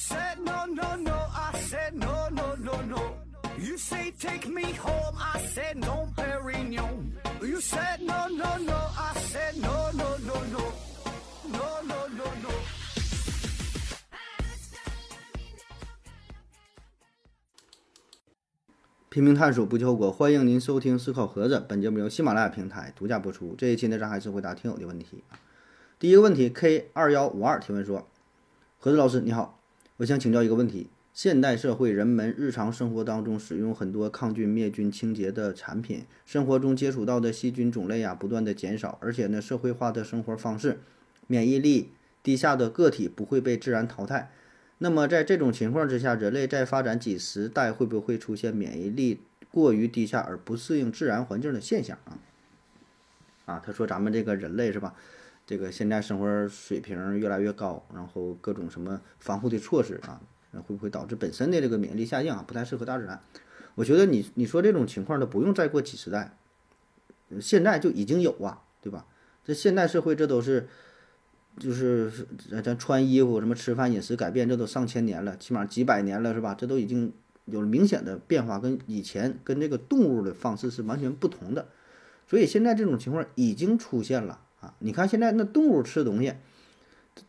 [0.00, 1.12] said no, no, no.
[1.12, 3.02] I said no, no, no, no.
[3.58, 5.14] You say take me home.
[5.18, 7.12] I said no, Perignon.
[7.42, 8.78] You said no, no, no.
[8.96, 10.72] I said no, no, no, no.
[11.52, 12.50] No, no, no, no.
[19.10, 21.62] 拼命探索不计后果，欢迎您收听思考盒子。
[21.68, 23.54] 本节目由喜马拉雅平台独家播出。
[23.58, 25.22] 这一期呢，咱还是回答听友的问题。
[25.98, 28.08] 第一个问题，K 二幺五二提问说：
[28.78, 29.59] 盒子老师你好，
[30.00, 40.78] 我想请教一个问题：现代社会人们日常生活当中使用很多抗菌、灭菌、清洁的产品，生活中接触到的细菌种类啊不断的减少，而且呢，社会化的生活方式，
[41.26, 41.90] 免疫力
[42.22, 44.32] 低下的个体不会被自然淘汰。
[44.78, 52.16] 那么在这种情况之下，人类在发展几十代会不会出现免疫力过于低下而不适应自然环境的现象啊？
[53.44, 54.94] 啊，他说咱们这个人类是吧？
[55.50, 60.20] 这个现在生活水平越来越高，然后各种什么防护的措施啊，
[60.52, 62.44] 会不会导致本身的这个免疫力下降啊？
[62.46, 63.20] 不太适合大自然。
[63.74, 66.36] 我觉得你你说这种情况的不用再过几十代，
[67.40, 69.06] 现在就已经有啊，对吧？
[69.44, 70.68] 这现代社会这都是。
[71.58, 72.08] 就是
[72.48, 76.54] 咱咱穿衣服什么吃饭饮食改变，这都上千年了，起码几百年了，是吧？
[76.54, 77.12] 这都已经
[77.46, 81.66] 有了明显的变化，跟以前跟这个动物的方式是完全不同的。
[82.28, 84.74] 所以现在这种情况已经出现了啊！
[84.78, 86.34] 你看现在那动物吃东西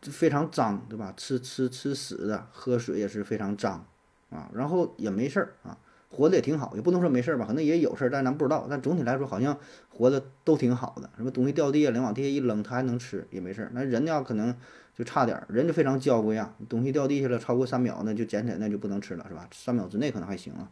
[0.02, 1.12] 非常脏，对吧？
[1.16, 3.86] 吃吃吃屎的，喝水也是非常脏
[4.30, 5.78] 啊，然后也没事儿啊。
[6.14, 8.66] 活的也挺好，也不能说没事儿吧，可能也有事儿，但咱不知道。
[8.68, 9.58] 但总体来说，好像
[9.88, 11.08] 活的都挺好的。
[11.16, 13.70] 什么东西掉地下，人往地下一扔，它还能吃，也没事儿。
[13.72, 14.54] 那人呢可能
[14.94, 16.54] 就差点儿，人就非常娇贵啊。
[16.68, 19.48] 东西掉地下了，超过三秒，那就捡起来，那就不能吃了，是吧？
[19.54, 20.68] 三秒之内可能还行啊。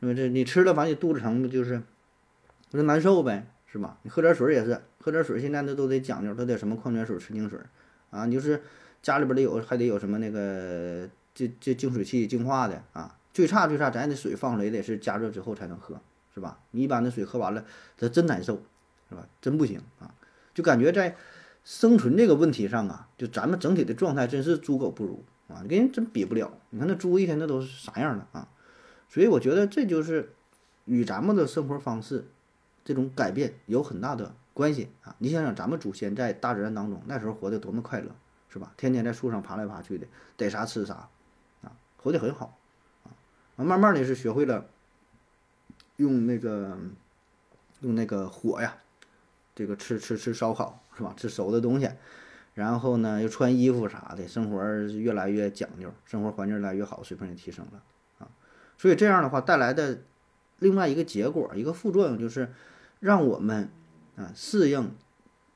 [0.00, 1.82] 因为这你吃了，反正你肚子疼不，就是
[2.70, 3.96] 不是难受呗，是吧？
[4.02, 7.58] 你喝点水也是，喝点水现在那都得讲究，都得什么矿泉水、纯净水
[8.10, 8.26] 啊。
[8.26, 8.62] 你就是
[9.00, 13.16] 家里边得有，还得有什么那个这这净水器净化的啊。
[13.32, 15.98] 最差最差，咱这水放出来也得是加热之后才能喝，
[16.34, 16.58] 是吧？
[16.72, 17.64] 你一般的水喝完了，
[17.96, 18.62] 它真难受，
[19.08, 19.26] 是吧？
[19.40, 20.14] 真不行啊！
[20.52, 21.16] 就感觉在
[21.64, 26.52] 生存这个问题上啊，就咱们整体的状态真是猪狗不如啊，跟人真比不了。
[26.68, 28.46] 你看那猪一天那都是啥样的啊？
[29.08, 30.34] 所以我觉得这就是
[30.84, 32.26] 与咱们的生活方式
[32.84, 35.14] 这种改变有很大的关系啊！
[35.18, 38.10] 你想想，咱们祖先在大自然当中那时候活得多么快乐，
[38.48, 38.72] 是吧？
[38.76, 40.06] 天天在树上爬来爬去的，
[40.36, 41.08] 逮啥吃啥
[41.62, 42.58] 啊，活得很好。
[43.56, 44.66] 啊，慢慢的是学会了
[45.96, 46.76] 用那个
[47.80, 48.76] 用那个火呀，
[49.54, 51.14] 这个吃吃吃烧烤是吧？
[51.16, 51.90] 吃熟的东西，
[52.54, 57.82] 然后呢又穿衣服啥的，生活越来越讲究，生活环境越来越好，水平也提升了
[58.18, 58.28] 啊。
[58.76, 60.00] 所以这样的话带来的
[60.58, 62.52] 另外一个结果，一个副作用就是
[63.02, 63.68] 让我们
[64.14, 64.94] 啊适应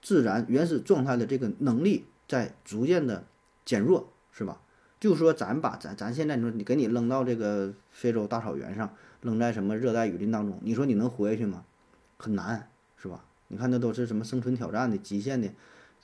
[0.03, 3.25] 自然原始状态的这个能力在逐渐的
[3.65, 4.61] 减弱，是吧？
[4.99, 11.65] 就说咱把咱咱现在你说你给你扔到这个非洲大草原上，扔在什么热带雨林当中，你说你能活下去吗？
[12.17, 13.25] 很难，是吧？
[13.47, 15.49] 你看那都是什么生存挑战的极限的，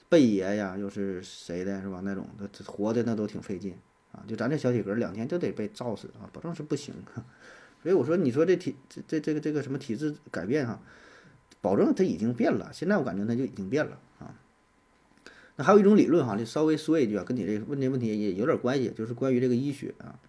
[0.07, 1.99] 贝爷呀，又是谁的，是吧？
[2.05, 3.75] 那种的活的那都挺费劲
[4.13, 4.23] 啊。
[4.25, 6.95] 就咱这小体格，两天就得被照死啊，保证是不行。
[7.83, 10.79] 所以我说，你说这体这这这个这个什么体质改变哈，
[11.63, 12.69] 保证它已经变了。
[12.73, 14.35] 现在我感觉它就已经变了啊。
[15.55, 20.19] 那还有一种理论哈，就稍微说一句啊，跟你这个问题问题也有点关系，就是关于这个医学啊。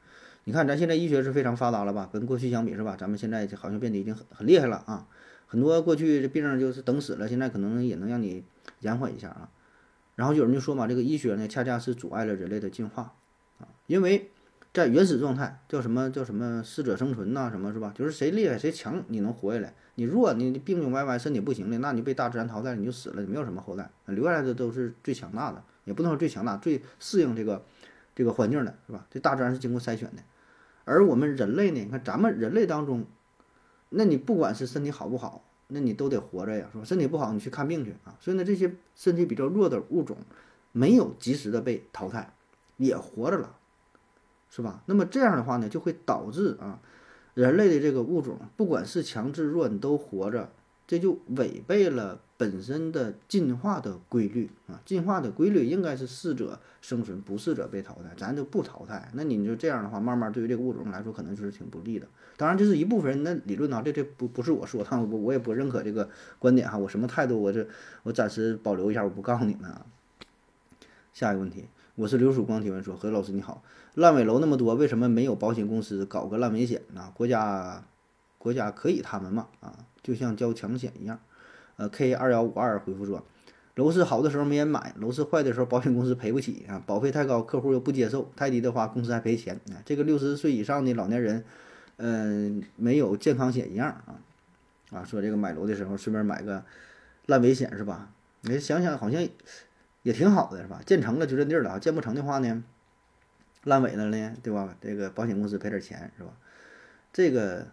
[0.44, 2.08] 你看咱现在医学是非常发达了吧？
[2.12, 2.96] 跟过去相比是吧？
[2.96, 5.08] 咱们现在好像变得已经很很厉害了啊。
[5.46, 8.44] 很多过去这病就是等死了，现在可能也能让你
[8.80, 9.50] 延缓一下啊。
[10.14, 13.14] 然后有人就说嘛，这个医学呢，恰恰是阻碍了人类的进化
[13.58, 14.30] 啊，因为
[14.74, 17.92] 在原始状态叫什么叫什么适者生存呐，什么是吧？
[17.94, 19.72] 就是谁厉害谁强，你能活下来。
[19.94, 27.64] 你弱，你你病病歪歪，身体不行的，那你被大自然淘汰，你就死了，你没有什么后代，留下来的都是最强大的，也不能说最强大，最适应这个
[28.16, 29.06] 这个环境的，是吧？
[29.12, 30.22] 这大自然是经过筛选的，
[30.84, 33.04] 而我们人类呢，你看咱们人类当中，
[33.90, 36.84] 那你不管是身体好不好，那你都得活着呀，是吧？
[36.84, 38.16] 身体不好，你去看病去啊。
[38.18, 40.16] 所以呢，这些身体比较弱的物种，
[40.72, 42.34] 没有及时的被淘汰，
[42.76, 43.54] 也活着了，
[44.54, 44.82] 是吧？
[44.86, 46.78] 那么这样的话呢，就会导致啊。
[47.34, 50.48] 人类的这个物种，不管是强制弱，你都活着，
[50.86, 54.80] 这就违背了本身的进化的规律啊！
[54.84, 59.10] 进化的规律应该是适者生存，不适者被淘汰，咱就不淘汰。
[59.14, 62.06] 那你就这样的话，慢慢对于这个物种来说，可能就是挺不利的。
[62.36, 66.08] 当然，这是一部分人的理论啊，这这不不是我说的，我我也不认可这个
[66.38, 66.78] 观点哈。
[66.78, 67.66] 我什么态度，我这
[68.04, 69.84] 我暂时保留一下，我不告诉你们啊。
[71.12, 71.64] 下一个问题，
[71.96, 73.62] 我是刘曙光提问说：何老师你好。
[73.94, 77.12] 烂尾楼那么多，为什么没有保险公司搞个烂尾险呢？
[77.14, 77.84] 国家，
[78.36, 79.46] 国家可以他们嘛？
[79.60, 81.20] 啊，就像交强险一样。
[81.76, 83.24] 呃，K 二幺五二回复说，
[83.76, 89.78] 楼市好的时候没人买，楼市坏的时候保险公司赔不起啊，保费太高客户又不接受，太低的话公司还赔钱啊。
[89.84, 91.44] 这个六十岁以上的老年人，
[91.98, 94.18] 嗯、没有健康险一样啊
[94.90, 96.64] 啊，说这个买楼的时候顺便买个
[97.26, 98.10] 烂尾险是吧？
[98.40, 99.24] 你想想好像
[100.04, 100.80] 也挺好的是吧？
[100.86, 102.62] 建成了就认地儿了啊，建不成的话呢，
[103.64, 104.76] 烂尾了呢，对吧？
[104.80, 106.30] 这个保险公司赔点钱是吧？
[107.10, 107.66] 这个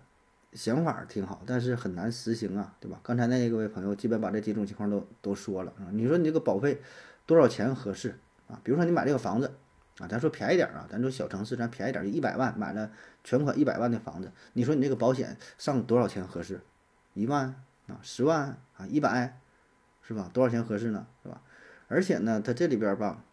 [0.53, 3.01] 想法挺好，但是很难实行啊，对吧？
[3.03, 5.91] 刚才那位朋友基本把这几种情况都都说了啊。
[5.91, 6.81] 你说你这个保费
[7.25, 8.17] 多少钱合适
[8.47, 8.57] 啊？
[8.63, 9.51] 比如说你买这个房子
[9.99, 12.89] 啊，咱说便宜点啊，咱说小城市咱便宜点儿，一百万买了
[13.25, 16.61] 全款一百万的房子，你说你这个保险上多少钱合适？
[17.13, 17.53] 一万
[17.87, 19.37] 啊，十万啊，一百
[20.01, 20.29] 是吧？
[20.31, 21.05] 多少钱合适呢？
[21.23, 21.41] 是吧？
[21.91, 23.23] 而且呢，它这里边吧，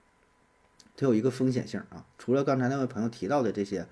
[0.96, 3.86] 它有一个风险性啊，除了刚才那位朋友提到的这些，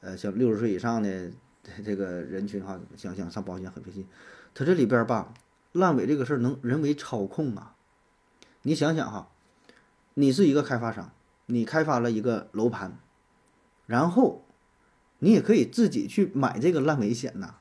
[0.00, 1.30] 呃，像六十岁以上的。
[1.84, 4.06] 这个人群哈，想想上保险很费劲。
[4.54, 5.34] 它这里边吧，
[5.72, 7.76] 烂尾这个事儿能人为操控啊。
[8.62, 9.28] 你想想哈，
[10.14, 11.12] 你是一个开发商，
[11.44, 12.98] 你开发了一个楼盘，
[13.84, 14.46] 然后
[15.18, 17.56] 你也可以自己去买这个烂尾险呐。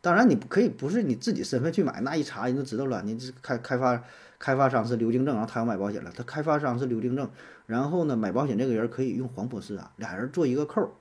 [0.00, 3.02] 当然，你可以不是你自己身份去买，那一查人就知道了。
[3.02, 4.00] 你这开开发
[4.38, 7.30] 开发商是刘敬正，然后他要买保险了，他开发商是刘敬正，
[7.66, 10.94] 然后呢，买保险这个人可以用黄博士啊，俩人做一个扣，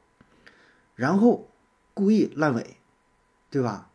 [0.96, 1.50] 然后。
[1.96, 2.78] 故意烂尾，
[3.52, 3.92] 对吧？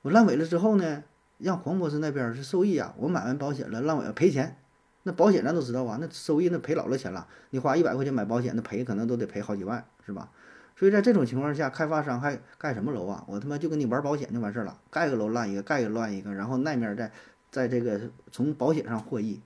[0.00, 1.04] 我烂尾了之后呢，
[1.36, 2.94] 让黄博士那边是受益啊。
[2.96, 4.56] 我买完保险了，烂尾赔钱，
[5.02, 7.26] 那保险咱都知道啊，那收益那赔老多钱了。
[7.50, 10.30] 你花一百块钱买保险，那赔可能都得赔好几万，是吧？
[10.74, 13.22] 所以在这种情况下，开发商还盖什么楼啊？
[13.26, 17.12] 我他妈就跟你玩保险就完事儿了，盖个楼烂一个，盖个烂一个，然后那面再
[17.50, 19.40] 在这个从保险上获益。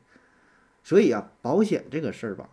[0.85, 2.51] 所以啊，保险这个事儿吧，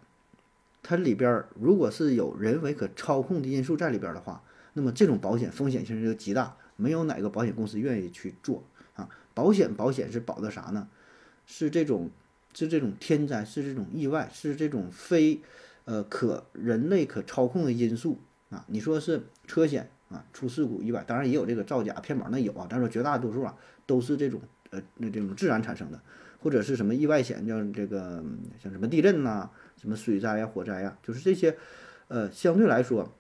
[0.84, 4.44] 它里边如果是有人为可操控的因素在里边的话。
[4.74, 8.64] 那么这种保险风险性就极大，没有哪个保险公司愿意去做
[8.94, 9.10] 啊。
[9.34, 10.88] 保险保险是保的啥呢？
[11.48, 12.12] 是这种
[12.54, 15.42] 是这种天灾，是这种意外，是这种非
[15.86, 18.20] 呃可人类可操控的因素
[18.52, 18.64] 啊。
[18.68, 22.68] 你说是车险啊，出事故意外，当然也有这个造假骗保那有啊。
[22.70, 23.58] 但是绝大多数啊
[23.88, 24.40] 都是这种
[24.72, 26.02] 呃那这种自然产生的，
[26.40, 28.24] 或者是什么意外险，叫这个
[28.62, 31.58] 像什么地震呐，什么水灾呀、火灾呀，就是这些
[32.08, 33.14] 呃相对来说。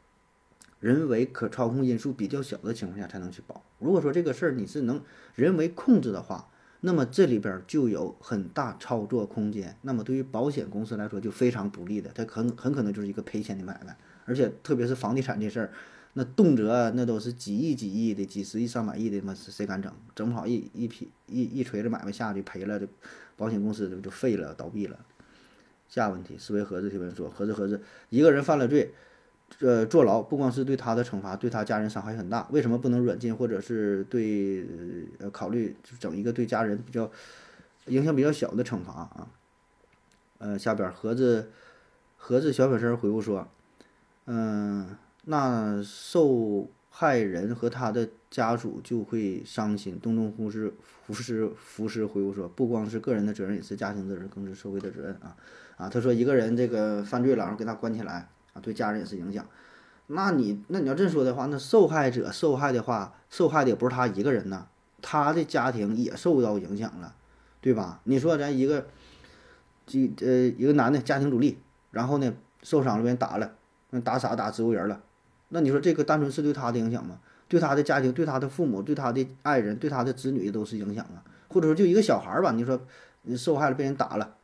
[0.81, 3.61] 人为可操控因素比较小的情况下才能去保。
[3.79, 5.03] 如果说这个事儿你是能
[5.35, 6.47] 人为控制的话，
[6.79, 9.75] 那么这里边就有很大操作空间。
[9.81, 13.97] 那么对于保险公司来说就非常不利的，它很很可能就是一个赔钱的买卖。
[14.23, 15.71] 而且特别是房地产这事儿，
[16.13, 19.91] 那动辄那都是几亿几亿的、几十亿上百亿的嘛，谁敢整？
[20.15, 22.87] 整不好一一批一一锤子买卖下去赔了，这
[23.37, 24.99] 保险公司就就废了、倒闭了。
[25.87, 28.93] 下问题，思维盒子提问说：盒子盒子，一个人犯了罪。
[29.61, 32.47] 呃，坐牢不光是对他的惩罚，对他家人伤害很大。
[32.51, 34.63] 为什么不能软禁，或者是对
[35.17, 37.09] 呃考虑就整一个对家人比较
[37.87, 39.27] 影响比较小的惩罚啊？
[40.37, 41.49] 呃，下边盒子
[42.15, 43.47] 盒子小粉丝回复说，
[44.27, 44.95] 嗯，
[45.31, 49.99] 那受害人和他的家属就会伤心。
[49.99, 50.73] 东东护士
[51.05, 55.37] 护士护士回复说，不光是个人的责任，也是家庭责任，更是社会的责任啊
[55.77, 55.87] 啊！
[55.87, 58.59] 他说一个人这个犯罪了，然后给他关起来啊。
[58.59, 59.45] 对家人也是影响，
[60.07, 64.65] 那你那你要这么说的话，那受害者受害的话，受害的也不是他一个人呐，
[64.99, 67.13] 他的家庭也受到影响了，
[67.61, 68.01] 对吧？
[68.05, 68.87] 你说咱一个，
[69.85, 71.59] 几呃一个男的家庭主力，
[71.91, 72.33] 然后呢
[72.63, 73.53] 受伤了被人打了，
[73.91, 75.01] 那打傻打植物人了，
[75.49, 77.19] 那你说这个单纯是对他的影响吗？
[77.47, 82.79] 对他的家庭、对他的父母、对他的爱人、对他的子女都是影响啊，或者说就一个小孩儿吧，你说
[83.23, 84.35] 你受害了被人打了。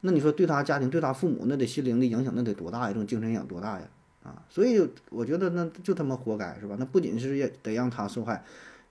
[0.00, 2.88] 那你说对他家庭、对他父母，那得心灵的影响，那得多大呀？
[2.88, 3.88] 这种精神影响多大呀？
[4.24, 6.74] 啊，所以我觉得那就他妈活该是吧？
[6.78, 8.44] 那不仅是也得让他受害，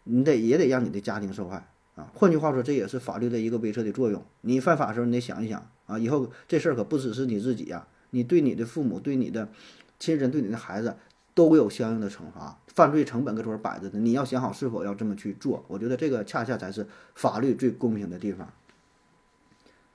[0.06, 2.10] 你得也得让你的家庭受害啊。
[2.14, 4.24] 换句话说，这也是法律的一个威慑的作用。
[4.42, 9.50] 你犯法的时候，你得想一想啊，以后这事儿可不只是你自己呀，你对你的父母、对你的
[10.00, 10.96] 亲人、对你的孩子
[11.40, 12.60] 都有相应的惩罚。
[12.68, 15.64] 犯罪成本搁这儿摆着呢，你要想好是否要这么去做。
[15.70, 18.52] 我觉得这个恰恰才是法律最公平的地方。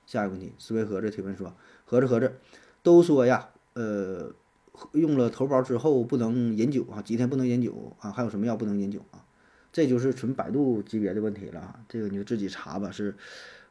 [0.07, 1.53] 下一个问题，思维盒子提问说
[1.85, 2.33] ：“盒子盒子，
[2.81, 4.33] 都说呀，呃，
[4.93, 9.23] 用了头孢之后不能饮酒啊，几天不能饮酒啊，还有什么药不能饮酒啊？
[9.71, 12.89] 这就是纯百度级别的问题了啊，这个你就自己查吧。
[12.89, 13.15] 是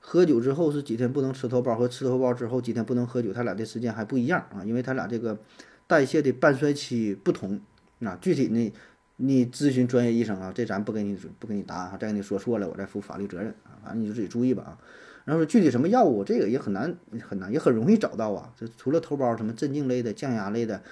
[0.00, 5.38] 喝酒之后是几天不能吃头孢，和吃头孢之后几天不能喝酒，它俩的时间还不一样啊，因为它俩这个
[5.86, 7.60] 代谢的半衰期不同
[8.00, 8.18] 啊。
[8.20, 8.72] 具体呢，
[9.16, 13.76] 你咨询专业医生啊，这咱不给你不给你答啊，再给你说错了，我再负法律责任啊。
[13.84, 14.78] 反正你就自己注意吧啊。”
[15.24, 16.94] 然后说具体什么药物，这个也很难
[17.26, 18.52] 很难，也很容易找到啊。
[18.58, 20.82] 这除了头孢，什么镇静类的、降压类的、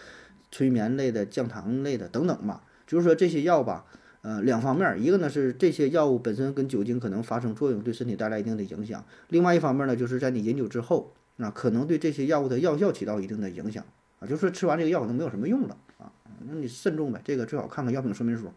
[0.50, 2.62] 催眠类的、降糖类的等等吧。
[2.86, 3.84] 就是说这些药吧，
[4.22, 13.84] 呃，两方面，一个呢是这些药物本身跟酒精可能发生作用，对身体带来一定的影响；另外一方面呢，就是在你饮酒之后，啊，可能对这些药物的药效起到一定的影响
[14.22, 16.12] 啊，就是吃完这个药可能没有什么用了啊，
[16.46, 18.52] 那你慎重呗，这个最好看看药品说明书。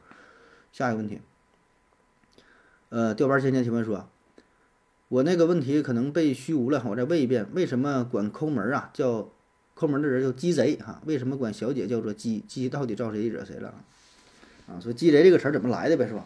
[0.72, 1.22] 下一个问题，
[2.89, 4.10] 呃，吊班仙仙提问说，
[5.07, 9.29] 我那个问题可能被虚无了，我再问一遍，为什么管抠门啊叫
[9.74, 11.01] 抠门的人叫鸡贼哈？
[11.05, 12.43] 为什么管小姐叫做鸡？
[12.48, 13.74] 鸡到底招谁惹谁了？
[14.67, 16.25] 啊，说鸡贼这个词儿怎么来的呗，是吧？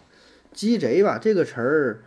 [0.52, 2.04] 鸡贼吧，这个词儿，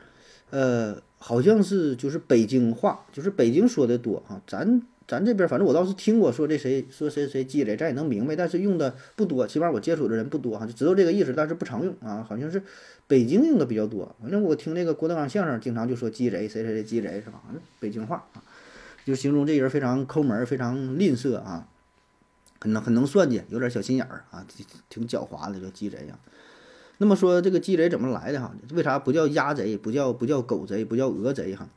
[0.51, 4.43] 呃，好像是就是北京话，就是北京说的多哈。
[4.49, 12.25] 咱咱这边反正我倒是听过说这谁说谁谁鸡贼，咱也能明白，但是用的不多，起码我接触的人不多哈，就知道这个意思，但是不常用啊。
[12.29, 12.63] 好像是
[13.07, 14.15] 北京用的比较多。
[14.21, 17.43] 反正我听那个郭德纲相声，经常就说鸡贼，谁谁谁鸡贼是吧？
[17.81, 18.43] 北京话啊，
[19.05, 21.69] 就形容这人非常抠门，非常吝啬啊。
[22.61, 24.47] 很能很能算计，有点小心眼儿啊，
[24.89, 26.17] 挺狡猾的，叫鸡贼呀。
[26.99, 28.55] 那么说这个鸡贼怎么来的哈？
[28.73, 31.69] 为啥不叫鸭贼，不叫不叫狗贼，不叫鹅贼哈？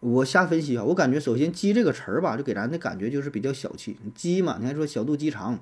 [0.00, 3.96] 我瞎分析啊，我感觉首先鸡这个词儿吧，就给咱的感觉就是比较小气。
[4.14, 5.58] 鸡嘛，你还说小肚鸡肠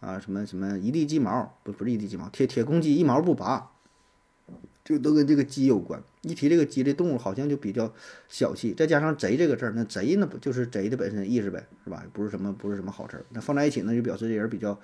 [0.00, 3.70] 啊，什么什么一地鸡毛，不不是一地鸡毛，铁铁公鸡一毛不拔。
[4.82, 7.92] 就都跟这个鸡有关，一提这个鸡的动物，好像就比较
[8.28, 8.72] 小气。
[8.72, 12.02] 再加上“贼”这个字儿，那“贼”那不就是贼的本身意思呗，是吧？
[12.12, 13.24] 不是什么不是什么好词儿。
[13.28, 14.80] 那放在一起呢，就表示这人比较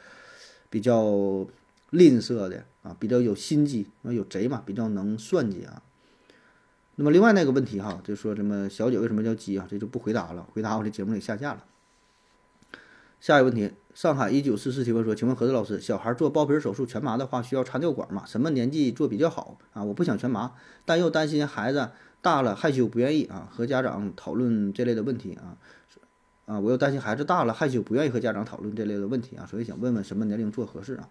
[0.70, 1.46] 比较
[1.90, 5.82] 吝啬的啊，比较有心机，有贼嘛，比较能算计啊。
[6.96, 9.66] 那么另外那个问题哈，就说什么小姐为什么叫鸡啊？
[9.70, 11.64] 这就不回答了，回答我这节目里下架了。
[13.20, 13.72] 下一个问题。
[13.94, 18.24] 上海一九四四提问说：“请问何子老师，小孩做包皮手术全麻的话，需要插尿管吗？
[18.26, 19.82] 什么年纪做比较好啊？
[19.84, 20.52] 我不想全麻，
[20.84, 21.88] 但又担心孩子
[22.20, 25.56] 大了害羞不愿意啊，和家长讨论这类的问题啊。
[26.44, 31.08] 啊，我又担心孩子大了害羞不愿意和家长讨论这类的问题啊，所以想问问什么年龄做合适啊？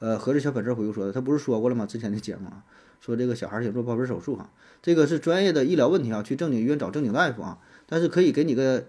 [0.00, 1.86] 呃，合着小粉丝回复说的，他不是说过了吗？
[1.86, 2.64] 之前的节目啊，
[3.00, 4.50] 说这个小孩想做包皮手术哈，
[4.82, 8.86] 这个是专业的医疗问题啊，去正经医院找正经大夫啊，但是可以给你个。”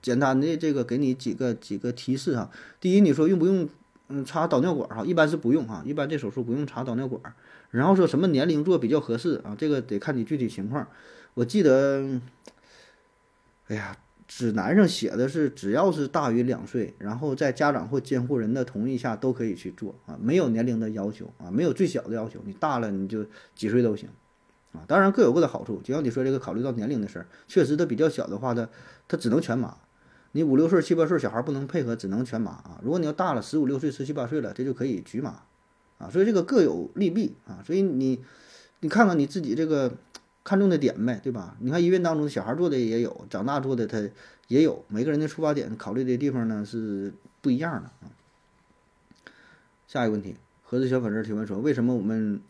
[0.00, 2.48] 简单的这个给你几个几个提示哈。
[2.78, 3.68] 第一，你说用不用
[4.06, 5.04] 嗯插导尿管哈？
[5.04, 7.20] 一般是不用哈，一般这手术不用插导尿管。
[7.72, 9.56] 然后说什么年龄做比较合适啊？
[9.58, 10.86] 这个得看你具体情况。
[11.34, 12.20] 我记得，
[13.66, 24.08] 哎呀，指南上写的是只要是大于两岁，然后在家长或监护人的同意下都可以去做啊，没有年龄的要求啊，没有最小的要求，你大了你就几岁都行。
[24.72, 25.80] 啊，当然各有各的好处。
[25.84, 28.68] 就像你说这个，考虑到年龄的事儿，确实他比较小的话，他
[29.06, 29.76] 他只能全麻。
[30.32, 32.80] 你五六岁、七八岁小孩不能配合，只能全麻啊。
[32.82, 35.42] 如果你要大了，十五六岁、十七八岁了，这就可以局麻
[35.98, 36.10] 啊。
[36.10, 37.62] 所以这个各有利弊啊。
[37.64, 38.20] 所以你
[38.80, 39.92] 你看看你自己这个
[40.44, 41.56] 看重的点呗，对吧？
[41.60, 43.98] 你看医院当中的小孩做的也有，长大做的他
[44.48, 48.12] 也有，每个人的出发点考虑的地方呢是不一样的啊。
[49.88, 52.40] 下一个问题，盒子小粉丝提问说：为什么我们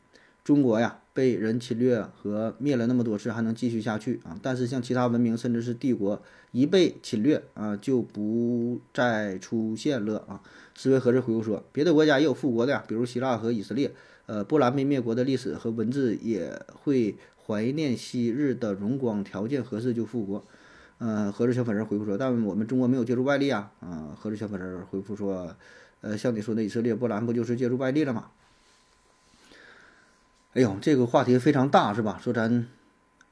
[0.43, 0.99] 中国呀？
[1.13, 4.37] 被人侵略和灭了那么多次，还能继续下去啊？
[4.43, 6.21] 但是像其他文明甚至是帝国，
[6.51, 10.43] 一被侵略啊，就不再出现了啊。
[10.75, 13.93] 思维盒子回复说，别的国家也有复国的呀，比如希腊和以色列。
[14.27, 17.15] 呃，波兰被灭国的历史和文字也会
[17.47, 20.45] 怀念昔日的荣光，条件合适就复国。
[20.99, 23.71] 呃，盒子小粉人回复说，但我们中国没有借助外力啊。
[23.81, 25.55] 啊，盒子小粉人回复说，
[26.01, 28.31] 呃，像你说的以色列、波兰不就是借助外力了吗？
[30.55, 32.19] 哎呦，这个话题非常大，是吧？
[32.23, 32.67] 说咱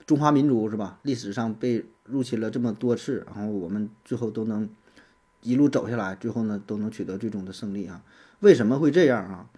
[0.04, 0.98] 中华民族是吧？
[1.02, 4.68] 历史上被入侵了这么多次，然后我们最后都能
[5.42, 8.02] 一路走下来，最后呢都能取得最终的胜利啊？
[8.40, 9.48] 为什么会这样啊？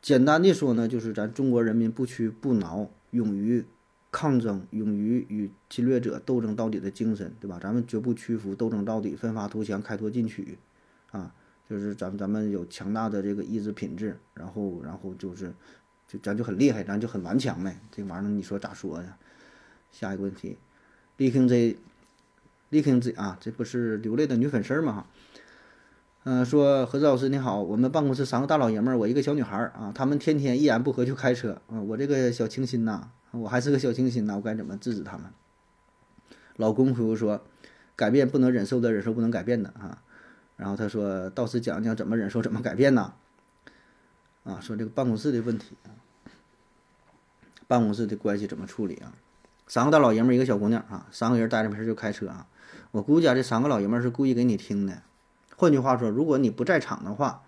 [0.00, 3.62] 简单的说呢，就是咱中国人民不屈不挠、勇于
[4.12, 7.58] 抗争、勇于与侵略者斗争到底的精神，对吧？
[7.62, 10.58] 咱们绝不屈服，斗争到底，奋发图强，开拓进取，
[11.10, 11.34] 啊，
[11.68, 15.52] 就是咱们咱们有强大的这个意志品质，然后然后就是。
[16.12, 17.78] 就咱就很厉害，咱就很顽强呗。
[17.92, 19.16] 这玩意儿你说咋说呀？
[19.92, 20.58] 下一个问题，
[21.18, 21.76] 力 king Z，
[22.70, 24.92] 力 king Z 啊，这不是流泪的女粉丝吗？
[24.92, 25.06] 哈，
[26.24, 35.26] 嗯，说何子老师你好，我们办公室三个大老爷们儿，我一个小女孩儿啊，他们天天一言不合就开车啊，我这个小清新呐，我还是个小清新呐，我该怎么制止他们？
[36.56, 37.42] 老公回复说，
[37.96, 40.02] 改变不能忍受的，忍受不能改变的啊。
[40.56, 43.14] 然后他说，到时讲讲怎么忍受，怎么改变呢？
[44.44, 45.88] 啊，说这个办公室的问题啊，
[47.66, 49.12] 办公室的关系怎么处理啊？
[49.66, 52.46] 三个大老爷们儿，一个小姑娘啊，三个人带着没事就开车啊。
[52.90, 55.02] 我估计啊，这三个老爷们儿是故意给你听的。
[55.56, 57.42] 换句话说，如果你不在场的话，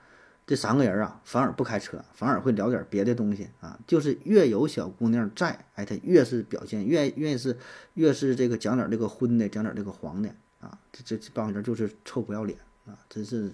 [0.53, 3.81] 这三个人啊，反而不开车，反而会聊点别的东西啊。
[3.87, 7.57] 就是越有小姑娘在，哎，他越是表现越越是
[7.95, 10.29] 越是这个讲点这个荤的，讲点这个黄的
[10.61, 10.79] 啊。
[10.93, 12.93] 这这这帮人就是臭不要脸啊！
[13.09, 13.51] 真是，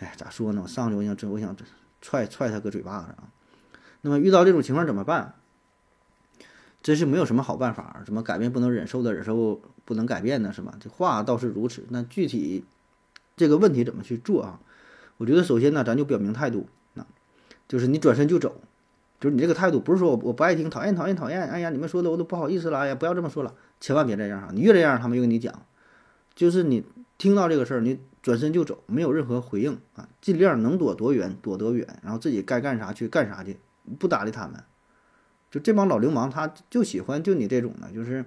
[0.00, 0.60] 哎，咋说呢？
[0.62, 1.56] 我上去我想，我想。
[2.02, 3.32] 踹踹他个嘴巴子啊！
[4.02, 5.32] 那么遇到这种情况怎么办？
[6.82, 10.52] 真是没有什么好办法，怎么改变不能忍受的忍受不能改变呢？
[10.52, 10.76] 是吧？
[10.78, 12.66] 这话倒是如此，那具体
[13.34, 14.60] 这个问题怎么去做啊？
[15.16, 16.66] 我觉得首先呢，咱就表明态度，
[16.96, 17.06] 啊，
[17.68, 18.60] 就是你转身就走，
[19.20, 24.50] 就是你这个态度不是说我我不爱听，讨厌讨厌讨厌，哎呀，你们说的我都不好意思了，哎呀，不要这么说了，千万别这样啊！
[24.52, 25.66] 你越这样，他们越跟你讲，
[26.34, 26.84] 就是你
[27.18, 33.58] 听到这个事儿，你转身就走，没有任何回应啊，尽量能躲多远躲多远，然后自己该干啥去干啥去，
[33.98, 34.62] 不搭理他们。
[35.50, 38.24] 就这帮老流氓，他就喜欢就你这种的，就是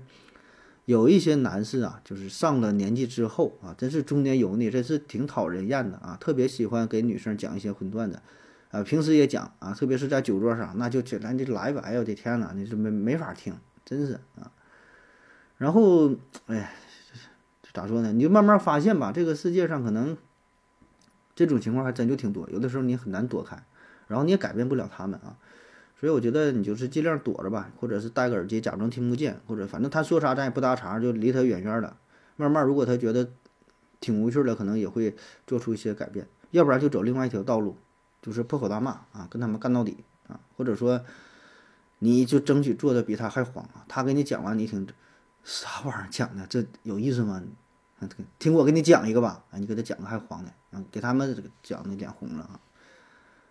[0.85, 8.21] 有一些男士啊，就是上了年纪之后啊，真是中年油腻，真是挺讨人厌的啊，特别喜欢给女生讲一些荤段子，
[8.69, 14.51] 啊，平时也讲啊，特别是在酒桌上，那就简单就来吧，哎呦我的天呐，你是没没法听，真是啊。
[15.57, 16.13] 然后，
[16.45, 16.75] 哎，
[17.73, 18.11] 咋说呢？
[18.11, 20.15] 你就慢慢发现吧，这个世界上可能
[21.33, 23.63] 这种情况还真就挺多，有的时候你很难躲开，
[24.07, 25.37] 然后你也改变不了他们啊。
[25.97, 31.95] 所以我觉得你就是尽量躲着吧，或者是戴个耳机假装听不见，或者反正他说啥咱也不搭茬，就离他远远的。
[32.35, 33.31] 慢慢，如果他觉得
[34.01, 35.15] 挺无趣的，可能也会
[35.47, 36.27] 做出一些改变。
[36.51, 37.77] 要不然就走另外一条道路，
[38.21, 40.37] 就是破口大骂啊，跟他们干到底啊。
[40.57, 41.01] 或者说，
[41.99, 43.85] 你就争取做的比他还黄啊。
[43.87, 44.85] 他给你讲完，你听
[45.45, 46.45] 啥玩意儿讲的？
[46.47, 47.41] 这有意思吗？
[48.37, 52.59] 听我给你讲一个吧，啊，你给他讲个还黄的，啊，给他们讲的脸红了啊。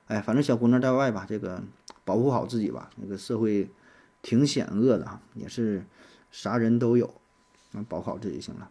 [0.08, 1.62] 哎，反正小姑娘在外吧，这个。
[2.04, 3.68] 保护好自己吧，那个社会
[4.22, 5.84] 挺险恶的哈，也是
[6.30, 7.12] 啥人都有，
[7.72, 8.70] 那保好自己就行了。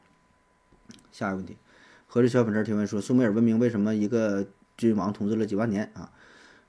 [1.12, 1.58] 下一个问题，
[2.08, 4.48] 何志小粉丝提问说：苏美尔文明为什么一个
[4.78, 6.12] 君王统治了几万年啊？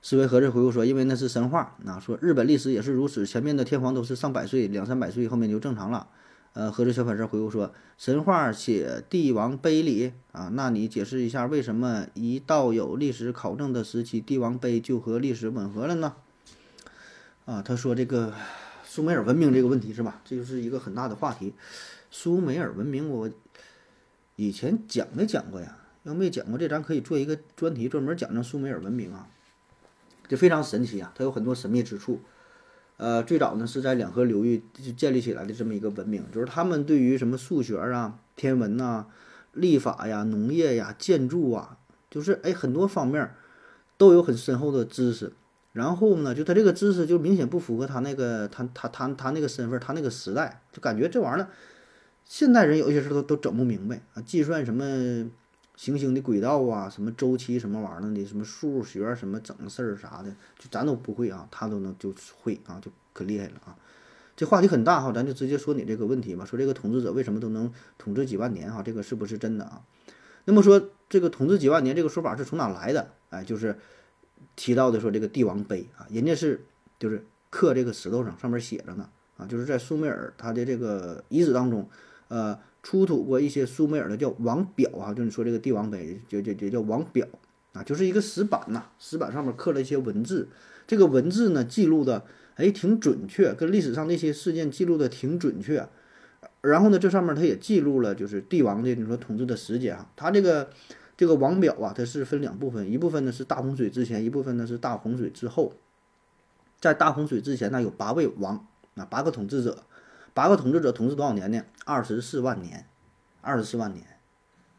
[0.01, 1.75] 思维何志回复说：因为那是神话。
[1.85, 6.07] 啊说日本历史也是如此，前面的天皇都是上百岁、两三百岁，后面就正常了。
[6.53, 16.15] 呃，何志小粉丝回复说：神话写帝王碑里啊，那你解释一下为什么一到有历史考证的时期，帝王碑就和历史吻合了呢？
[17.45, 18.33] 啊，他说这个
[18.83, 20.19] 苏美尔文明这个问题是吧？
[20.25, 21.53] 这就是一个很大的话题。
[22.09, 23.29] 苏美尔文明我
[24.35, 25.77] 以前讲没讲过呀？
[26.03, 29.27] 要没讲过这，咱可以做一个专题，专门讲讲苏美尔文明啊。
[30.27, 32.19] 这非常神奇啊，它有很多神秘之处。
[32.97, 34.63] 呃，最早呢是在两河流域
[34.97, 39.05] 建立起来的这么一个文明，就是他们对于什么数学啊、天文呐、
[39.53, 41.77] 历法呀、农业呀、建筑啊，
[42.09, 43.35] 就是哎很多方面
[43.97, 45.33] 都有很深厚的知识。
[45.75, 51.49] 然后呢，就他这个知识就明显不符合他那个他他他他那个身份，他那个时代，就感觉这玩意儿，
[52.23, 54.21] 现代人有些事都都整不明白啊。
[54.21, 55.29] 计算什么
[55.75, 63.75] 行星的轨道啊，什么周期什么玩意儿的，什么数学什么整事儿啥的，就咱都不会啊，他都能就会啊，就可厉害了啊。
[64.37, 66.45] 这话题很大哈，咱就直接说你这个问题吧。
[66.45, 68.81] 说这个统治者为什么都能统治几万年哈？
[68.81, 69.81] 这个是不是真的啊？
[70.45, 73.09] 那么说这个统治几万年这个说法是从哪来的？
[73.29, 73.77] 哎，就是。
[74.55, 76.63] 提到的说这个帝王碑啊，人家是
[76.97, 81.89] 就是刻这个石头上，上面写着呢啊，就是在苏美尔他的这个遗址当中，
[82.29, 87.27] 呃，出土过一些苏美尔的叫王表啊，就是说这个帝王碑就就就叫王表
[87.73, 90.47] 啊，就是一个石板呐，石板上面刻了一些文字，
[90.87, 92.23] 这个文字呢记录的
[92.55, 95.87] 哎挺准确，跟历史上那些事件记录的挺准确，
[96.61, 100.69] 然后呢这上面它也记录了就是帝王的你说统治的时间啊，他这个。
[101.17, 105.73] 这个王表啊，它是分两部分，一部分呢是大洪水之前，一部分呢是大洪水之后。
[106.81, 109.83] 在大洪水之前呢，有八位王，啊，八个统治者，
[110.33, 111.63] 八个统治者统治多少年呢？
[111.85, 112.85] 二十四万年，
[113.41, 114.05] 二十四万年，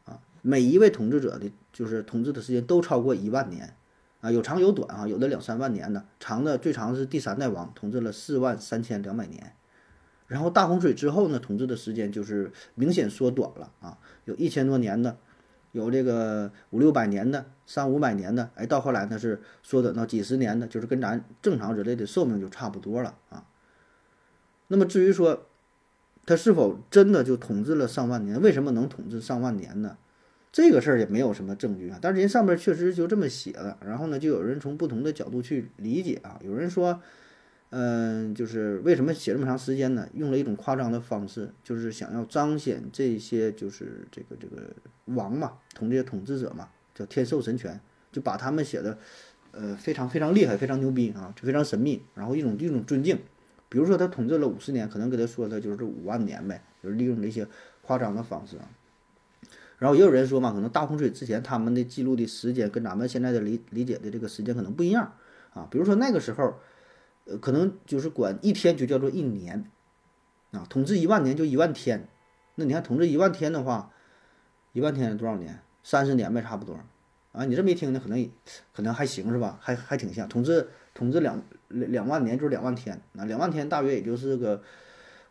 [0.05, 3.75] 啊，每一位统治者的就是统治的时间都超过一万年，
[4.21, 9.55] 啊，有长有短啊，有的两三万年的，长的最长是第三代王统治了四万三千两百年，
[10.29, 15.17] 然后大洪水之后呢，统治的时间就是明显缩短了啊，有一千多年的。
[15.77, 23.45] 有这个五六百年的、三五百年的，哎，到后来呢是缩短到几十年的，就是跟咱正常人类的寿命就差不多了啊。
[24.69, 25.47] 那么至于说
[26.25, 29.99] 他是否真的就统治了上万年，为什么能统治上万年呢？
[30.51, 31.99] 这个事儿也没有什么证据啊。
[32.01, 36.41] 但是人上面确实就这么写了，然后呢，就有人从不同的角度去理解啊。
[36.43, 37.03] 有人说。
[37.79, 40.09] 嗯，就是为什么写这么长时间呢？
[40.15, 44.75] 用了一种夸张的方式，就是想要彰显这些就是这个这个
[45.15, 47.79] 王嘛，统这些统治者嘛，叫天授神权，
[48.11, 48.97] 就把他们写的，
[49.51, 53.19] 呃，非常非常厉害，非常牛逼啊，就非常神秘，然后一种一种尊敬。
[53.69, 57.47] 比如说他统治了五十年，可能给他说的就是五万年呗，就是利用这些
[57.83, 58.71] 夸张的方式啊。
[59.79, 65.13] 然后也有人说嘛，可能大洪水之前他们的记录的时间跟咱们现在的理理解的这个时间可能不一样
[65.53, 65.69] 啊。
[65.71, 66.55] 比如说那个时候。
[67.27, 69.71] 呃，可能就是管一天就叫做一年，
[70.53, 72.09] 啊，统治一万年就一万天，
[72.55, 73.91] 那你看统治一万天的话，
[74.73, 75.61] 一万天多少年？
[75.83, 76.79] 三十年呗，差不多。
[77.33, 78.31] 啊，你这么一听呢，可能
[78.73, 79.59] 可能还行是吧？
[79.61, 84.63] 还还挺像统治统治两两万年就是两万天，那两万天大约也就是个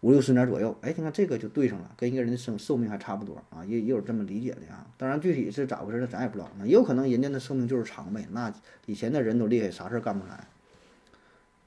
[0.01, 0.77] 五六十年左右。
[0.81, 4.85] 哎，你看这个就对上了，跟一个人的生寿命还差不多啊，也也有这么理解的啊。
[4.97, 6.51] 当然具体是咋回事，咱也不知道。
[6.63, 8.27] 也有可能人家的寿命就是长呗。
[8.31, 8.53] 那
[8.85, 10.47] 以前的人都厉害，啥事儿干不出来。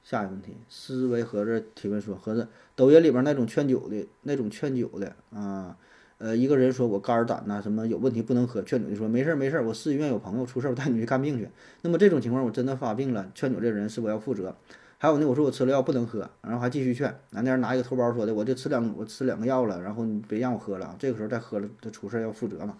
[0.09, 5.77] 下一个问题，思维盒子提问说：盒子，抖音里边那种劝酒的那种劝酒的啊，
[6.17, 11.47] 呃，一个人说我肝胆呐什么有问题不能喝，劝酒的说没事儿没事儿，我市医院有朋友出事儿，我带你去看病去。
[11.83, 14.55] 那么这种情况我真的发病了，劝酒这人是否要负责？
[14.97, 22.75] 还有呢，我说我吃了药不能喝，然后还继续劝，那那人拿一个头孢说的，我就吃两我吃两个药了，然后你别让我喝了，这个时候再喝了，这出事儿要负责嘛？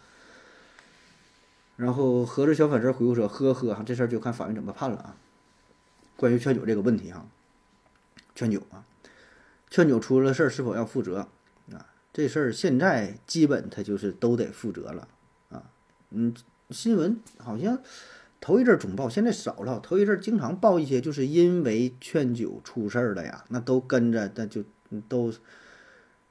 [1.77, 5.15] 然后盒子小粉丝回复说：呵呵，这事儿就看法院怎么判了啊。
[6.19, 7.25] 关于劝酒这个问题哈，
[8.35, 8.83] 劝酒啊，
[9.69, 11.29] 劝酒出了事儿是否要负责
[11.71, 11.87] 啊？
[12.11, 15.07] 这事儿现在基本他就是都得负责了
[15.49, 15.63] 啊。
[16.09, 16.35] 嗯，
[16.71, 17.81] 新闻好像
[18.41, 19.79] 头一阵总报，现在少了。
[19.79, 24.61] 头一阵经常报一些，就是因为劝酒出事儿的呀，那都跟着，那就
[25.07, 25.33] 都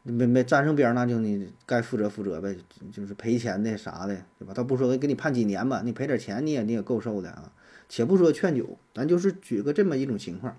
[0.02, 2.54] 没没沾上边儿，那就你该负责负责呗，
[2.92, 4.52] 就是赔钱的啥的，对吧？
[4.52, 7.50] 倒不说给你判几年吧，你赔点钱你也你也够受的啊。
[7.88, 10.56] 且不说劝酒，咱就是举个这么一种情况，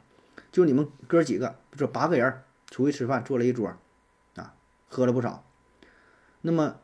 [0.51, 3.75] 就你们哥几个，这八个人出去吃饭，坐了一桌，
[4.35, 4.55] 啊，
[4.87, 5.45] 喝了不少。
[6.41, 6.79] 那么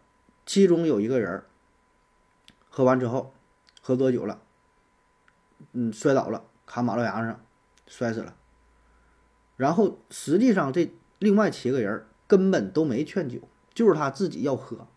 [0.46, 1.44] 其中有一个人
[2.70, 3.34] 喝完之后，
[3.82, 4.42] 喝多酒了，
[5.74, 7.46] 嗯，摔倒了，卡马路牙子上，
[7.88, 8.36] 摔死了。
[9.58, 13.40] 然后实际上这另外七个人根本都没劝酒，
[13.74, 14.88] 就是他自己要喝。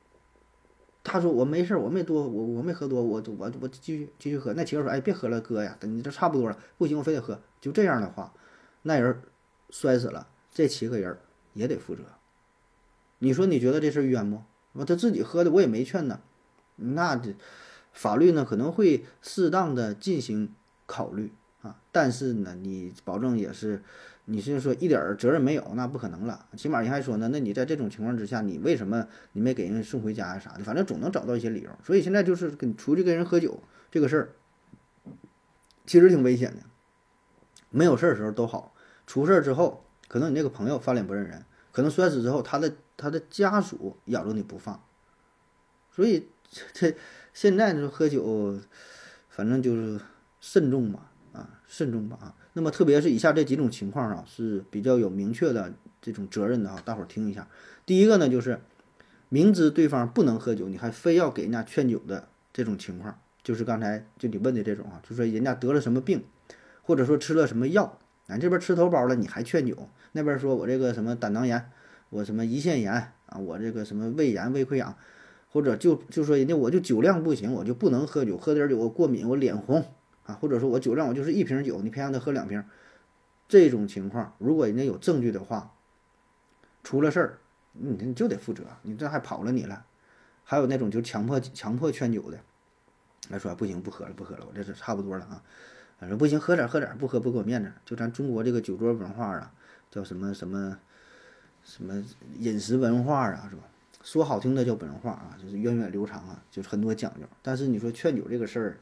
[1.05, 4.53] 他说我没事儿，我没多，我我没喝多，我我我继续继续喝。
[4.55, 7.41] 那七个说，哎，别喝了，哥呀，等你这差不多了，不行，我非得喝。
[7.61, 8.33] 就这样的话，
[8.83, 9.23] 那人
[9.71, 11.19] 摔死了，这七个人
[11.55, 12.03] 也得负责。
[13.21, 14.43] 你说你觉得这事冤不？
[14.73, 16.21] 我他自己喝的，我也没劝呢。
[16.77, 17.35] 那这
[17.93, 20.53] 法律呢可能会适当的进行
[20.87, 21.33] 考虑
[21.63, 23.83] 啊，但是呢，你保证也是。
[24.31, 26.47] 你是说一点儿责任没有，那不可能了。
[26.55, 30.63] 起码人还说呢，那你在这种情况之下，你为什么你没给人送回家啥的？
[30.63, 31.71] 反正总能找到一些理由。
[31.83, 34.29] 所以现在就是跟出去跟人喝酒这个事儿，
[35.87, 36.61] 其实挺危险的。
[37.71, 38.75] 没有事儿的时候都好，
[39.07, 44.85] 出事儿之后，可能你那个朋友翻脸不认人，可能摔死之后，他的他的家属咬着你不放。
[45.91, 46.29] 所以
[46.75, 46.95] 这
[47.33, 48.61] 现在就，喝酒，
[49.31, 49.99] 反正就是
[50.39, 52.35] 慎重吧，啊，慎重吧，啊。
[52.59, 57.47] 那么，特别是以下这几种情况啊，是比较有明确的这种责任的哈，大伙儿听一下。
[57.87, 58.59] 第一个呢，就是
[59.29, 66.25] 明知对方不能喝酒，你还非要给人家劝酒的这种情况，就是刚才就你问的这种啊，就说人家得了什么病，
[66.83, 71.71] 或者说吃了什么药，俺这边吃头孢了，你还劝酒，那边说我这个什么胆囊炎，
[72.11, 72.93] 我什么胰腺炎
[73.27, 74.97] 啊，我这个什么胃炎、胃溃疡，
[75.49, 79.85] 或者就就说人家我就酒量不行，我就不能喝酒，喝点酒我过敏，我脸红。
[80.29, 82.63] 啊，或者说我酒量我就是一瓶酒，你偏让他喝两瓶，
[83.49, 85.73] 这种情况，如果人家有证据的话，
[86.85, 87.39] 出了事儿，
[87.73, 89.87] 你你就得负责，你这还跑了你了。
[90.45, 92.39] 还有那种就强迫强迫劝酒的，
[93.31, 95.43] 来说不行不喝了不喝了，我这是差不多了啊，
[95.99, 97.73] 反正不行喝点喝点，不喝不给我面子。
[97.87, 99.51] 就咱中国这个酒桌文化啊，
[99.91, 100.79] 叫什么什么
[101.65, 102.05] 什么
[102.39, 103.63] 饮食文化啊，是吧？
[104.03, 107.27] 说好听的叫文化啊，就是源远流长啊，就是很多讲究。
[107.41, 108.79] 但是你说劝酒这个事儿。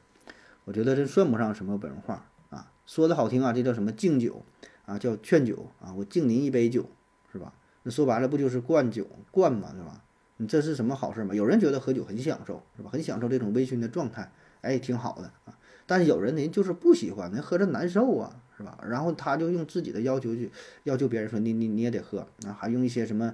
[0.67, 4.45] 我觉得这算不上什么文化啊，说的好听啊，这叫什么敬酒
[4.85, 6.85] 啊，叫劝酒啊，我敬您一杯酒，
[7.31, 7.53] 是吧？
[7.85, 10.03] 那说白了不就是灌酒灌嘛，是吧？
[10.39, 11.37] 你这是什么好事吗？
[11.37, 12.91] 有人觉得喝酒很享受，是吧？
[12.91, 15.57] 很享受这种微醺的状态，哎，挺好的啊。
[15.87, 18.77] 但是有人呢，就是不喜欢，那喝着难受啊，是吧？
[18.89, 20.51] 然后他就用自己的要求去
[20.83, 23.33] 要求别人说，你你你也得喝啊，还用一些什么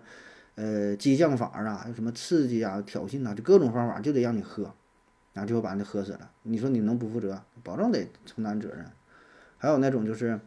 [0.57, 4.75] 呃激将法啊，有什么刺激啊、挑衅啊，就各种方法就得让你喝。
[5.33, 6.31] 然后最后把你喝死了。
[6.43, 7.43] 你说你能不负责？
[7.63, 8.91] 保证得承担责任。
[9.59, 10.41] 还有那种就是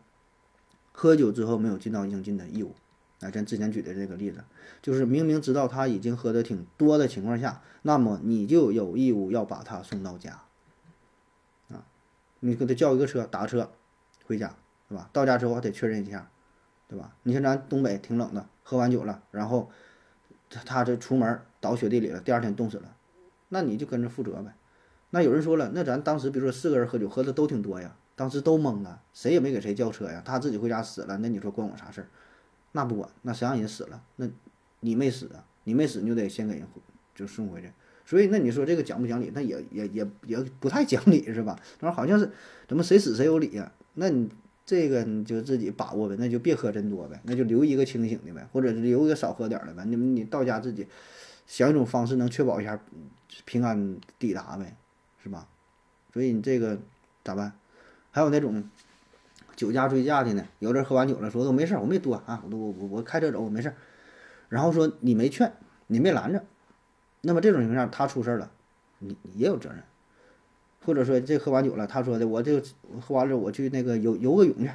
[0.91, 2.75] 喝酒之后没有尽到应尽的义务。
[3.21, 4.43] 啊，咱之前举的这个例子，
[4.81, 10.41] 就是明明知道他已经喝的挺多的情况下，那么你就有义务要把他送到家。
[11.69, 11.87] 啊，
[12.41, 13.71] 你给他叫一个车，打车
[14.25, 14.53] 回家，
[14.89, 15.09] 是吧？
[15.13, 16.29] 到家之后还得确认一下，
[16.89, 17.15] 对吧？
[17.23, 19.71] 你像咱东北挺冷的，喝完酒了，然后
[20.49, 22.97] 他他这出门倒雪地里了，第二天冻死了，
[23.47, 24.53] 那你就跟着负责呗。
[25.15, 32.07] 那有人说了，那咱当时比如说四个人喝酒，喝的都挺多呀，当时都懵了，谁也没给谁叫车呀，他自己回家死了，那你说关我啥事儿？
[32.73, 34.03] 那不管，那谁让人死了？
[34.17, 34.27] 那
[34.81, 35.45] 你没死啊？
[35.63, 36.67] 你没死你就得先给人
[37.15, 37.71] 就送回去。
[38.05, 39.31] 所以那你说这个讲不讲理？
[39.33, 41.57] 那也也也也不太讲理是吧？
[41.79, 42.29] 他说好像是
[42.67, 43.71] 怎么谁死谁有理呀？
[43.93, 44.29] 那你
[44.65, 49.85] 这个你就自己把握呗，那就别喝真多呗，那就留一个清醒的呗，或者留一个少喝点的呗。
[49.85, 50.85] 你们你到家自己
[51.47, 52.77] 想一种方式能确保一下
[53.45, 54.75] 平安抵达呗。
[55.25, 55.47] 是吧？
[56.13, 56.77] 所以你这个
[57.23, 57.51] 咋办？
[58.11, 58.63] 还有那种
[59.55, 63.73] 酒驾醉驾的呢，有的人喝完酒了说都没事，我没多啊，我我我我开车走，我没事。
[64.49, 65.51] 然后说你没劝，
[65.87, 66.45] 你没拦着，
[67.21, 68.51] 那么这种情况下他出事了，
[68.99, 69.81] 你你也有责任。
[70.85, 72.61] 或者说这喝完酒了，他说的我这
[73.01, 74.69] 喝完了我去那个游游个泳去，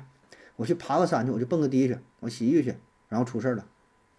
[0.57, 2.75] 我去爬个山去，我去蹦个迪去，我洗浴去，
[3.09, 3.65] 然后出事了，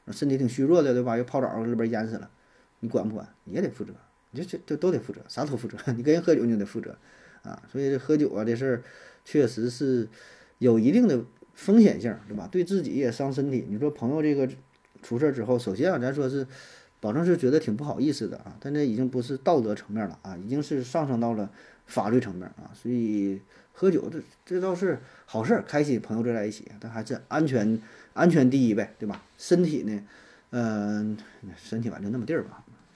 [0.08, 1.17] 身体挺虚弱的对吧？
[1.17, 2.30] 又泡澡里边淹死了，
[2.80, 3.28] 你管不管？
[3.44, 3.94] 你也得负责，
[4.32, 5.78] 你这这都得负责，啥都负责。
[5.96, 6.98] 你跟人喝酒你就得负责
[7.44, 8.84] 啊，所以这喝酒啊这事儿
[9.24, 10.08] 确实是
[10.58, 12.50] 有一定的风险性，对吧？
[12.52, 13.65] 对自己也伤身体。
[13.70, 14.48] 你说朋友这个
[15.02, 16.46] 出事儿之后，首先啊咱说是。
[17.02, 21.50] 保证是觉得挺不好意思的啊，但这已经不是道德层面了啊，已经是上升到了
[21.88, 22.70] 法律层面啊。
[22.76, 23.41] 所以
[23.74, 27.82] 喝酒这这倒是好事，开心朋友坐在一起，但还是安全
[28.13, 29.20] 安全第一呗，对吧？
[29.39, 30.00] 身体呢，
[30.52, 31.17] 嗯，
[31.58, 32.63] 身体反正那么地儿吧。